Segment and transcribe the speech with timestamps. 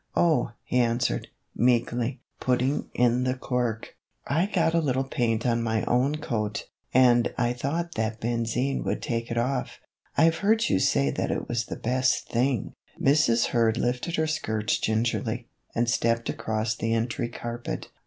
[0.15, 3.85] "Oh," he answered, meekly, putting in the cork, MR.
[3.85, 4.39] HURD'S HOLIDAY.
[4.41, 8.19] 1 05" I got a little paint on my own coat, and I thought that
[8.19, 9.77] benzine would take it off.
[10.17, 13.49] I 've heard you say that it was the best thing" Mrs.
[13.53, 17.89] Hurd lifted her skirts gingerly, and stepped across the entry carpet.